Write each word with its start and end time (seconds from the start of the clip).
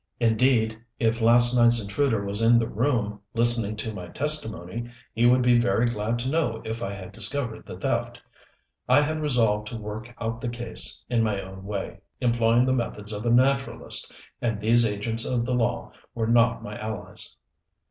Indeed, 0.19 0.83
if 0.99 1.21
last 1.21 1.55
night's 1.55 1.79
intruder 1.79 2.25
was 2.25 2.41
in 2.41 2.57
the 2.57 2.67
room, 2.67 3.19
listening 3.35 3.75
to 3.75 3.93
my 3.93 4.07
testimony, 4.07 4.89
he 5.13 5.27
would 5.27 5.43
be 5.43 5.59
very 5.59 5.85
glad 5.85 6.17
to 6.17 6.27
know 6.27 6.59
if 6.65 6.81
I 6.81 6.91
had 6.91 7.11
discovered 7.11 7.67
the 7.67 7.77
theft. 7.77 8.19
I 8.89 9.01
had 9.01 9.21
resolved 9.21 9.67
to 9.67 9.77
work 9.77 10.11
out 10.19 10.41
the 10.41 10.49
case 10.49 11.05
in 11.07 11.21
my 11.21 11.39
own 11.39 11.65
way, 11.65 11.99
employing 12.19 12.65
the 12.65 12.73
methods 12.73 13.11
of 13.13 13.27
a 13.27 13.31
naturalist, 13.31 14.11
and 14.41 14.59
these 14.59 14.87
agents 14.87 15.23
of 15.23 15.45
the 15.45 15.53
law 15.53 15.91
were 16.15 16.25
not 16.25 16.63
my 16.63 16.79
allies. 16.79 17.35